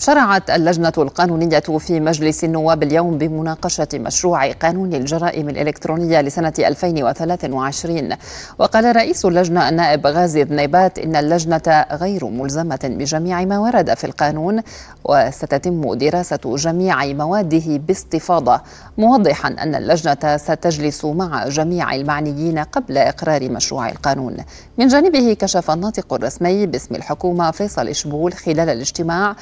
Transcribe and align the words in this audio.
شرعت 0.00 0.50
اللجنة 0.50 0.92
القانونية 0.98 1.58
في 1.58 2.00
مجلس 2.00 2.44
النواب 2.44 2.82
اليوم 2.82 3.18
بمناقشة 3.18 3.88
مشروع 3.94 4.52
قانون 4.52 4.94
الجرائم 4.94 5.48
الإلكترونية 5.48 6.20
لسنة 6.20 6.52
2023 6.58 8.10
وقال 8.58 8.96
رئيس 8.96 9.24
اللجنة 9.26 9.68
النائب 9.68 10.06
غازي 10.06 10.42
ذنيبات 10.42 10.98
إن 10.98 11.16
اللجنة 11.16 11.86
غير 11.92 12.26
ملزمة 12.26 12.78
بجميع 12.84 13.44
ما 13.44 13.58
ورد 13.58 13.94
في 13.94 14.04
القانون 14.04 14.62
وستتم 15.04 15.94
دراسة 15.94 16.56
جميع 16.56 17.06
مواده 17.06 17.76
باستفاضة 17.76 18.60
موضحا 18.98 19.48
أن 19.48 19.74
اللجنة 19.74 20.36
ستجلس 20.36 21.04
مع 21.04 21.48
جميع 21.48 21.94
المعنيين 21.94 22.58
قبل 22.58 22.98
إقرار 22.98 23.50
مشروع 23.50 23.88
القانون. 23.88 24.36
من 24.78 24.88
جانبه 24.88 25.32
كشف 25.32 25.70
الناطق 25.70 26.12
الرسمي 26.14 26.66
باسم 26.66 26.94
الحكومة 26.94 27.50
فيصل 27.50 27.88
إشبول 27.88 28.32
خلال 28.32 28.68
الاجتماع 28.68 29.36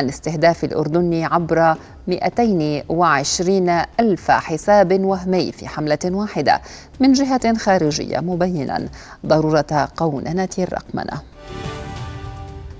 عن 0.00 0.08
استهداف 0.08 0.64
الأردن 0.64 1.22
عبر 1.24 1.76
220 2.08 3.68
ألف 4.00 4.30
حساب 4.30 5.04
وهمي 5.04 5.52
في 5.52 5.68
حملة 5.68 5.98
واحدة 6.04 6.60
من 7.00 7.12
جهة 7.12 7.58
خارجية 7.58 8.18
مبينا. 8.18 8.88
ضرورة 9.26 9.88
قوننة 9.96 10.48
الرقمنة 10.58 11.20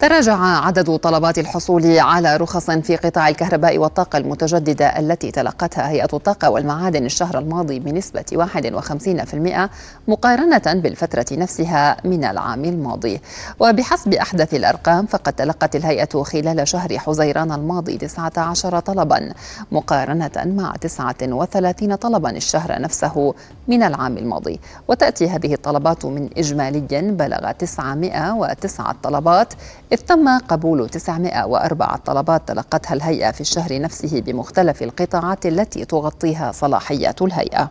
تراجع 0.01 0.37
عدد 0.67 0.97
طلبات 0.97 1.39
الحصول 1.39 1.99
على 1.99 2.37
رخص 2.37 2.71
في 2.71 2.97
قطاع 2.97 3.29
الكهرباء 3.29 3.79
والطاقة 3.79 4.17
المتجددة 4.17 4.87
التي 4.87 5.31
تلقتها 5.31 5.89
هيئة 5.89 6.09
الطاقة 6.13 6.51
والمعادن 6.51 7.07
الشهر 7.07 7.39
الماضي 7.39 7.79
بنسبة 7.79 8.25
51% 8.35 9.71
مقارنة 10.09 10.63
بالفترة 10.81 11.27
نفسها 11.33 11.97
من 12.05 12.25
العام 12.25 12.65
الماضي. 12.65 13.21
وبحسب 13.61 14.15
أحدث 14.15 14.55
الأرقام 14.55 15.07
فقد 15.07 15.33
تلقت 15.33 15.77
الهيئة 15.77 16.23
خلال 16.23 16.69
شهر 16.69 16.99
حزيران 16.99 17.53
الماضي 17.53 17.99
19 17.99 18.81
طلبا 18.81 19.33
مقارنة 19.73 20.31
مع 20.37 20.75
39 20.81 21.95
طلبا 21.95 22.31
الشهر 22.31 22.81
نفسه 22.81 23.35
من 23.69 23.83
العام 23.83 24.19
الماضي. 24.19 24.61
وتأتي 24.89 25.29
هذه 25.29 25.55
الطلبات 25.55 26.05
من 26.05 26.31
إجمالي 26.39 26.81
بلغ 27.03 27.51
909 27.51 28.97
طلبات 29.03 29.55
إذ 29.93 29.99
تم 29.99 30.39
قبول 30.39 30.89
904 30.89 31.97
طلبات 31.97 32.49
تلقتها 32.49 32.95
الهيئة 32.95 33.31
في 33.31 33.41
الشهر 33.41 33.81
نفسه 33.81 34.21
بمختلف 34.21 34.83
القطاعات 34.83 35.47
التي 35.47 35.85
تغطيها 35.85 36.53
صلاحيات 36.53 37.23
الهيئة. 37.23 37.71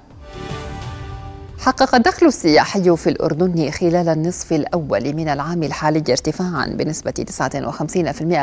حقق 1.69 1.95
الدخل 1.95 2.25
السياحي 2.27 2.97
في 2.97 3.09
الأردن 3.09 3.71
خلال 3.71 4.09
النصف 4.09 4.53
الأول 4.53 5.13
من 5.13 5.29
العام 5.29 5.63
الحالي 5.63 6.03
ارتفاعا 6.09 6.65
بنسبة 6.65 7.13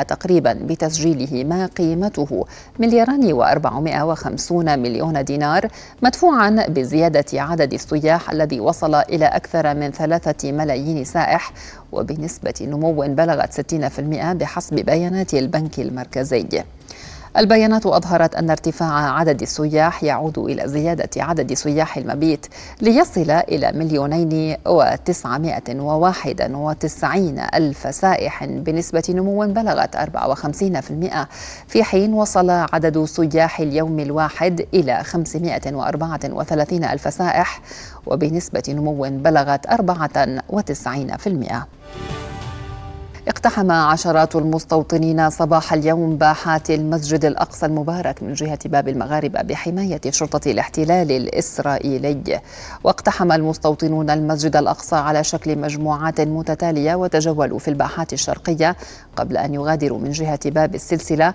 59% 0.02 0.06
تقريبا 0.06 0.52
بتسجيله 0.52 1.44
ما 1.44 1.66
قيمته 1.66 2.44
ملياران 2.78 3.32
و450 3.32 4.52
مليون 4.52 5.24
دينار 5.24 5.68
مدفوعا 6.02 6.66
بزيادة 6.68 7.24
عدد 7.32 7.72
السياح 7.74 8.30
الذي 8.30 8.60
وصل 8.60 8.94
إلى 8.94 9.26
أكثر 9.26 9.74
من 9.74 9.90
ثلاثة 9.90 10.52
ملايين 10.52 11.04
سائح 11.04 11.52
وبنسبة 11.92 12.54
نمو 12.60 12.92
بلغت 12.92 13.74
60% 13.74 14.00
بحسب 14.32 14.74
بيانات 14.74 15.34
البنك 15.34 15.80
المركزي. 15.80 16.46
البيانات 17.38 17.86
أظهرت 17.86 18.34
أن 18.34 18.50
ارتفاع 18.50 19.18
عدد 19.18 19.42
السياح 19.42 20.04
يعود 20.04 20.38
إلى 20.38 20.68
زيادة 20.68 21.10
عدد 21.16 21.54
سياح 21.54 21.96
المبيت 21.96 22.46
ليصل 22.80 23.30
إلى 23.30 23.72
مليونين 23.74 24.56
وتسعمائة 24.66 25.80
وواحد 25.80 26.50
وتسعين 26.54 27.38
ألف 27.54 27.94
سائح 27.94 28.44
بنسبة 28.44 29.02
نمو 29.08 29.46
بلغت 29.46 29.96
54% 29.96 30.00
في 31.68 31.84
حين 31.84 32.12
وصل 32.12 32.50
عدد 32.50 33.04
سياح 33.04 33.60
اليوم 33.60 34.00
الواحد 34.00 34.66
إلى 34.74 35.02
534 35.04 36.84
ألف 36.84 37.14
سائح 37.14 37.60
وبنسبة 38.06 38.62
نمو 38.68 39.06
بلغت 39.10 39.66
94%. 39.66 42.15
اقتحم 43.28 43.70
عشرات 43.70 44.36
المستوطنين 44.36 45.30
صباح 45.30 45.72
اليوم 45.72 46.16
باحات 46.16 46.70
المسجد 46.70 47.24
الأقصى 47.24 47.66
المبارك 47.66 48.22
من 48.22 48.32
جهة 48.32 48.58
باب 48.64 48.88
المغاربة 48.88 49.42
بحماية 49.42 50.00
شرطة 50.10 50.50
الاحتلال 50.50 51.12
الإسرائيلي. 51.12 52.40
واقتحم 52.84 53.32
المستوطنون 53.32 54.10
المسجد 54.10 54.56
الأقصى 54.56 54.96
على 54.96 55.24
شكل 55.24 55.58
مجموعات 55.58 56.20
متتالية 56.20 56.94
وتجولوا 56.94 57.58
في 57.58 57.68
الباحات 57.68 58.12
الشرقية 58.12 58.76
قبل 59.16 59.36
أن 59.36 59.54
يغادروا 59.54 59.98
من 59.98 60.10
جهة 60.10 60.40
باب 60.44 60.74
السلسلة. 60.74 61.34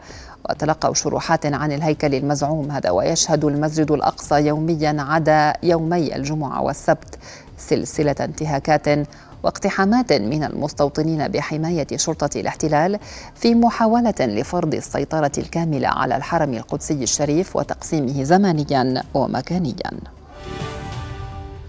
وتلقوا 0.49 0.93
شروحات 0.93 1.45
عن 1.45 1.71
الهيكل 1.71 2.15
المزعوم 2.15 2.71
هذا 2.71 2.89
ويشهد 2.89 3.45
المسجد 3.45 3.91
الأقصى 3.91 4.35
يوميا 4.35 4.95
عدا 4.99 5.53
يومي 5.63 6.15
الجمعة 6.15 6.61
والسبت 6.61 7.17
سلسلة 7.57 8.15
انتهاكات 8.19 9.07
واقتحامات 9.43 10.13
من 10.13 10.43
المستوطنين 10.43 11.27
بحماية 11.27 11.87
شرطة 11.95 12.29
الاحتلال 12.39 12.99
في 13.35 13.55
محاولة 13.55 14.13
لفرض 14.19 14.73
السيطرة 14.73 15.31
الكاملة 15.37 15.87
على 15.87 16.15
الحرم 16.17 16.53
القدسي 16.53 17.03
الشريف 17.03 17.55
وتقسيمه 17.55 18.23
زمانيا 18.23 19.03
ومكانيا. 19.13 19.91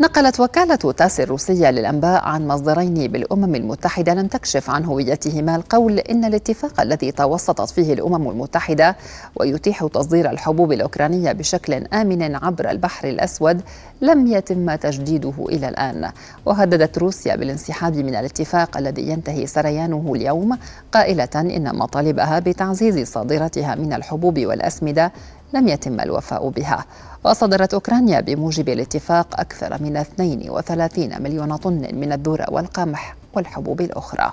نقلت 0.00 0.41
وكالة 0.41 0.92
تاس 0.92 1.20
الروسية 1.20 1.70
للأنباء 1.70 2.25
عن 2.25 2.47
مصدرين 2.47 2.94
بالأمم 3.12 3.54
المتحدة 3.54 4.14
لم 4.14 4.26
تكشف 4.26 4.70
عن 4.70 4.84
هويتهما 4.84 5.56
القول 5.56 5.98
إن 5.98 6.25
الاتفاق 6.25 6.80
الذي 6.80 7.12
توسطت 7.12 7.70
فيه 7.70 7.92
الأمم 7.92 8.31
المتحدة 8.31 8.97
ويتيح 9.36 9.86
تصدير 9.86 10.31
الحبوب 10.31 10.72
الأوكرانية 10.72 11.32
بشكل 11.32 11.72
آمن 11.75 12.34
عبر 12.36 12.70
البحر 12.70 13.08
الأسود 13.08 13.60
لم 14.00 14.26
يتم 14.26 14.75
تجديده 14.75 15.32
إلى 15.48 15.69
الآن. 15.69 16.10
وهددت 16.47 16.98
روسيا 16.98 17.36
بالانسحاب 17.36 17.97
من 17.97 18.14
الاتفاق 18.14 18.76
الذي 18.76 19.02
ينتهي 19.08 19.47
سريانه 19.47 20.12
اليوم 20.16 20.58
قائلة 20.92 21.28
إن 21.34 21.76
مطالبها 21.76 22.38
بتعزيز 22.38 23.08
صادرتها 23.12 23.75
من 23.75 23.92
الحبوب 23.92 24.38
والأسمدة 24.41 25.12
لم 25.54 25.68
يتم 25.68 26.00
الوفاء 26.00 26.48
بها. 26.48 26.84
وصدرت 27.24 27.74
أوكرانيا 27.74 28.20
بموجب 28.20 28.68
الاتفاق 28.68 29.40
أكثر 29.40 29.82
من 29.82 29.96
32 29.96 31.22
مليون 31.22 31.56
طن 31.56 31.88
من 31.92 32.12
الذرة 32.12 32.46
والقمح 32.50 33.16
والحبوب 33.34 33.80
الأخرى. 33.80 34.32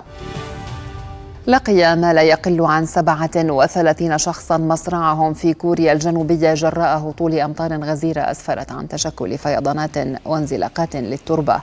لقي 1.46 1.96
ما 1.96 2.12
لا 2.12 2.22
يقل 2.22 2.60
عن 2.60 2.86
37 2.86 4.18
شخصا 4.18 4.58
مصرعهم 4.58 5.34
في 5.34 5.54
كوريا 5.54 5.92
الجنوبية 5.92 6.54
جراء 6.54 6.98
هطول 6.98 7.40
أمطار 7.40 7.84
غزيرة 7.84 8.20
أسفرت 8.20 8.72
عن 8.72 8.88
تشكل 8.88 9.38
فيضانات 9.38 9.90
وانزلاقات 10.26 10.96
للتربة. 10.96 11.60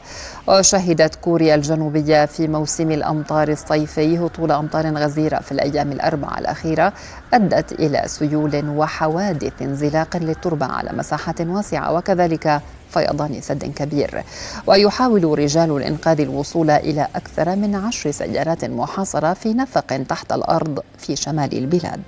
وشهدت 0.47 1.15
كوريا 1.15 1.55
الجنوبية 1.55 2.25
في 2.25 2.47
موسم 2.47 2.91
الأمطار 2.91 3.49
الصيفي 3.49 4.17
هطول 4.17 4.51
أمطار 4.51 4.97
غزيرة 4.97 5.39
في 5.39 5.51
الأيام 5.51 5.91
الأربعة 5.91 6.39
الأخيرة 6.39 6.93
أدت 7.33 7.71
إلى 7.71 8.03
سيول 8.05 8.69
وحوادث 8.69 9.61
انزلاق 9.61 10.17
للتربة 10.17 10.65
على 10.65 10.89
مساحات 10.93 11.41
واسعة. 11.41 11.93
وكذلك 11.93 12.61
فيضان 12.89 13.41
سد 13.41 13.63
كبير. 13.63 14.23
ويحاول 14.67 15.39
رجال 15.39 15.77
الإنقاذ 15.77 16.21
الوصول 16.21 16.69
إلى 16.69 17.07
أكثر 17.15 17.55
من 17.55 17.75
عشر 17.75 18.11
سيارات 18.11 18.65
محاصرة 18.65 19.33
في 19.33 19.53
نفق 19.53 19.97
تحت 20.09 20.31
الأرض 20.31 20.79
في 20.97 21.15
شمال 21.15 21.57
البلاد. 21.57 22.01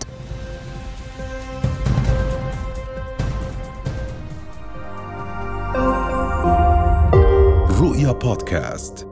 رؤيا 7.82 8.12
بودكاست. 8.12 9.09